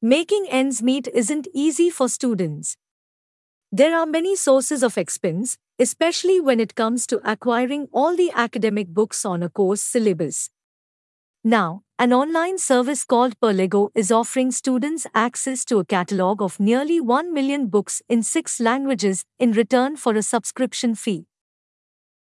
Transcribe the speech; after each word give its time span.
Making 0.00 0.46
ends 0.48 0.80
meet 0.80 1.08
isn't 1.08 1.48
easy 1.52 1.90
for 1.90 2.08
students. 2.08 2.76
There 3.72 3.98
are 3.98 4.06
many 4.06 4.36
sources 4.36 4.84
of 4.84 4.96
expense, 4.96 5.58
especially 5.76 6.40
when 6.40 6.60
it 6.60 6.76
comes 6.76 7.04
to 7.08 7.20
acquiring 7.28 7.88
all 7.92 8.14
the 8.14 8.30
academic 8.32 8.86
books 8.88 9.24
on 9.24 9.42
a 9.42 9.48
course 9.48 9.80
syllabus. 9.80 10.50
Now, 11.42 11.82
an 11.98 12.12
online 12.12 12.58
service 12.58 13.02
called 13.02 13.40
Perlego 13.40 13.90
is 13.92 14.12
offering 14.12 14.52
students 14.52 15.04
access 15.16 15.64
to 15.64 15.80
a 15.80 15.84
catalog 15.84 16.42
of 16.42 16.60
nearly 16.60 17.00
1 17.00 17.34
million 17.34 17.66
books 17.66 18.00
in 18.08 18.22
six 18.22 18.60
languages 18.60 19.24
in 19.40 19.50
return 19.50 19.96
for 19.96 20.14
a 20.14 20.22
subscription 20.22 20.94
fee. 20.94 21.27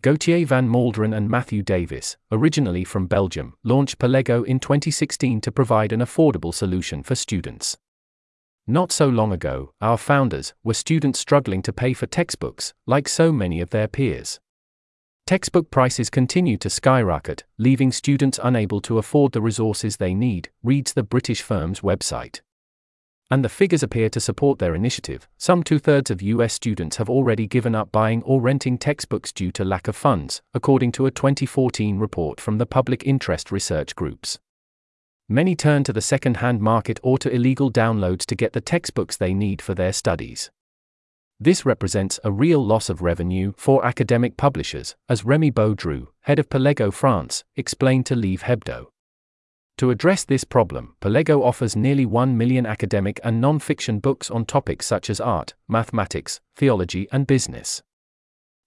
Gauthier 0.00 0.46
van 0.46 0.68
Malderen 0.68 1.12
and 1.12 1.28
Matthew 1.28 1.60
Davis, 1.60 2.16
originally 2.30 2.84
from 2.84 3.08
Belgium, 3.08 3.54
launched 3.64 3.98
Perlego 3.98 4.46
in 4.46 4.60
2016 4.60 5.40
to 5.40 5.50
provide 5.50 5.92
an 5.92 5.98
affordable 5.98 6.54
solution 6.54 7.02
for 7.02 7.16
students. 7.16 7.76
Not 8.64 8.92
so 8.92 9.08
long 9.08 9.32
ago, 9.32 9.72
our 9.80 9.98
founders 9.98 10.54
were 10.62 10.74
students 10.74 11.18
struggling 11.18 11.62
to 11.62 11.72
pay 11.72 11.94
for 11.94 12.06
textbooks, 12.06 12.74
like 12.86 13.08
so 13.08 13.32
many 13.32 13.60
of 13.60 13.70
their 13.70 13.88
peers. 13.88 14.38
Textbook 15.26 15.68
prices 15.72 16.10
continue 16.10 16.56
to 16.58 16.70
skyrocket, 16.70 17.42
leaving 17.58 17.90
students 17.90 18.38
unable 18.40 18.80
to 18.82 18.98
afford 18.98 19.32
the 19.32 19.42
resources 19.42 19.96
they 19.96 20.14
need, 20.14 20.48
reads 20.62 20.92
the 20.92 21.02
British 21.02 21.42
firm's 21.42 21.80
website. 21.80 22.40
And 23.30 23.44
the 23.44 23.48
figures 23.50 23.82
appear 23.82 24.08
to 24.10 24.20
support 24.20 24.58
their 24.58 24.74
initiative. 24.74 25.28
Some 25.36 25.62
two 25.62 25.78
thirds 25.78 26.10
of 26.10 26.22
US 26.22 26.54
students 26.54 26.96
have 26.96 27.10
already 27.10 27.46
given 27.46 27.74
up 27.74 27.92
buying 27.92 28.22
or 28.22 28.40
renting 28.40 28.78
textbooks 28.78 29.32
due 29.32 29.52
to 29.52 29.64
lack 29.64 29.86
of 29.86 29.96
funds, 29.96 30.40
according 30.54 30.92
to 30.92 31.06
a 31.06 31.10
2014 31.10 31.98
report 31.98 32.40
from 32.40 32.56
the 32.56 32.66
Public 32.66 33.04
Interest 33.04 33.52
Research 33.52 33.94
Groups. 33.94 34.38
Many 35.28 35.54
turn 35.54 35.84
to 35.84 35.92
the 35.92 36.00
second 36.00 36.38
hand 36.38 36.62
market 36.62 36.98
or 37.02 37.18
to 37.18 37.30
illegal 37.30 37.70
downloads 37.70 38.24
to 38.26 38.34
get 38.34 38.54
the 38.54 38.62
textbooks 38.62 39.16
they 39.16 39.34
need 39.34 39.60
for 39.60 39.74
their 39.74 39.92
studies. 39.92 40.50
This 41.38 41.66
represents 41.66 42.18
a 42.24 42.32
real 42.32 42.64
loss 42.64 42.88
of 42.88 43.02
revenue 43.02 43.52
for 43.56 43.84
academic 43.84 44.38
publishers, 44.38 44.96
as 45.08 45.26
Remy 45.26 45.52
Baudru, 45.52 46.06
head 46.22 46.38
of 46.38 46.48
Perlego 46.48 46.90
France, 46.90 47.44
explained 47.56 48.06
to 48.06 48.16
Livre 48.16 48.46
Hebdo. 48.46 48.86
To 49.78 49.92
address 49.92 50.24
this 50.24 50.42
problem, 50.42 50.96
Perlego 51.00 51.40
offers 51.40 51.76
nearly 51.76 52.04
1 52.04 52.36
million 52.36 52.66
academic 52.66 53.20
and 53.22 53.40
non 53.40 53.60
fiction 53.60 54.00
books 54.00 54.28
on 54.28 54.44
topics 54.44 54.86
such 54.86 55.08
as 55.08 55.20
art, 55.20 55.54
mathematics, 55.68 56.40
theology, 56.56 57.06
and 57.12 57.28
business. 57.28 57.80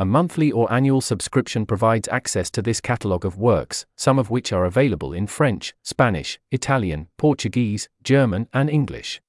A 0.00 0.04
monthly 0.04 0.50
or 0.50 0.70
annual 0.72 1.00
subscription 1.00 1.64
provides 1.64 2.08
access 2.08 2.50
to 2.50 2.60
this 2.60 2.80
catalogue 2.80 3.24
of 3.24 3.38
works, 3.38 3.86
some 3.96 4.18
of 4.18 4.30
which 4.30 4.52
are 4.52 4.64
available 4.64 5.12
in 5.12 5.28
French, 5.28 5.74
Spanish, 5.84 6.40
Italian, 6.50 7.06
Portuguese, 7.18 7.88
German, 8.02 8.48
and 8.52 8.68
English. 8.68 9.22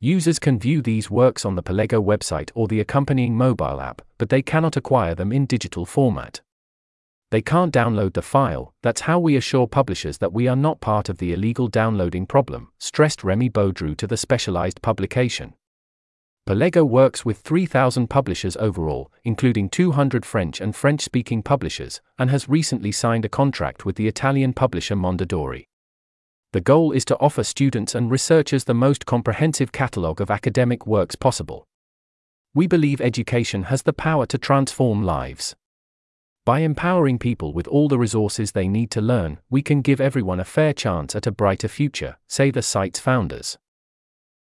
Users 0.00 0.40
can 0.40 0.58
view 0.58 0.82
these 0.82 1.08
works 1.08 1.44
on 1.44 1.54
the 1.54 1.62
Perlego 1.62 2.04
website 2.04 2.50
or 2.56 2.66
the 2.66 2.80
accompanying 2.80 3.36
mobile 3.36 3.80
app, 3.80 4.02
but 4.18 4.30
they 4.30 4.42
cannot 4.42 4.76
acquire 4.76 5.14
them 5.14 5.30
in 5.30 5.46
digital 5.46 5.86
format 5.86 6.40
they 7.30 7.42
can't 7.42 7.74
download 7.74 8.14
the 8.14 8.22
file, 8.22 8.72
that's 8.82 9.02
how 9.02 9.18
we 9.18 9.36
assure 9.36 9.66
publishers 9.66 10.18
that 10.18 10.32
we 10.32 10.48
are 10.48 10.56
not 10.56 10.80
part 10.80 11.08
of 11.08 11.18
the 11.18 11.32
illegal 11.32 11.68
downloading 11.68 12.26
problem, 12.26 12.72
stressed 12.78 13.22
Remy 13.22 13.50
Baudru 13.50 13.96
to 13.98 14.06
the 14.06 14.16
specialized 14.16 14.80
publication. 14.80 15.54
Perlego 16.48 16.88
works 16.88 17.26
with 17.26 17.40
3,000 17.40 18.08
publishers 18.08 18.56
overall, 18.56 19.12
including 19.24 19.68
200 19.68 20.24
French 20.24 20.62
and 20.62 20.74
French 20.74 21.02
speaking 21.02 21.42
publishers, 21.42 22.00
and 22.18 22.30
has 22.30 22.48
recently 22.48 22.90
signed 22.90 23.26
a 23.26 23.28
contract 23.28 23.84
with 23.84 23.96
the 23.96 24.08
Italian 24.08 24.54
publisher 24.54 24.96
Mondadori. 24.96 25.66
The 26.54 26.62
goal 26.62 26.92
is 26.92 27.04
to 27.04 27.18
offer 27.18 27.44
students 27.44 27.94
and 27.94 28.10
researchers 28.10 28.64
the 28.64 28.72
most 28.72 29.04
comprehensive 29.04 29.70
catalogue 29.72 30.22
of 30.22 30.30
academic 30.30 30.86
works 30.86 31.14
possible. 31.14 31.66
We 32.54 32.66
believe 32.66 33.02
education 33.02 33.64
has 33.64 33.82
the 33.82 33.92
power 33.92 34.24
to 34.24 34.38
transform 34.38 35.02
lives. 35.02 35.54
By 36.48 36.60
empowering 36.60 37.18
people 37.18 37.52
with 37.52 37.68
all 37.68 37.88
the 37.88 37.98
resources 37.98 38.52
they 38.52 38.68
need 38.68 38.90
to 38.92 39.02
learn, 39.02 39.38
we 39.50 39.60
can 39.60 39.82
give 39.82 40.00
everyone 40.00 40.40
a 40.40 40.46
fair 40.46 40.72
chance 40.72 41.14
at 41.14 41.26
a 41.26 41.30
brighter 41.30 41.68
future, 41.68 42.16
say 42.26 42.50
the 42.50 42.62
site's 42.62 42.98
founders. 42.98 43.58